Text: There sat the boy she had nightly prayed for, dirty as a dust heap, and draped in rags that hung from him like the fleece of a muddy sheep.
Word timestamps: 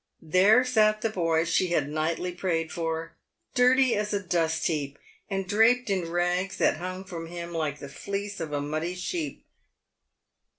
There 0.23 0.65
sat 0.65 1.01
the 1.01 1.11
boy 1.11 1.45
she 1.45 1.67
had 1.67 1.87
nightly 1.87 2.31
prayed 2.31 2.71
for, 2.71 3.11
dirty 3.53 3.93
as 3.95 4.15
a 4.15 4.19
dust 4.19 4.65
heap, 4.65 4.97
and 5.29 5.45
draped 5.47 5.91
in 5.91 6.09
rags 6.09 6.57
that 6.57 6.77
hung 6.77 7.03
from 7.03 7.27
him 7.27 7.53
like 7.53 7.77
the 7.77 7.87
fleece 7.87 8.39
of 8.39 8.51
a 8.51 8.61
muddy 8.61 8.95
sheep. 8.95 9.45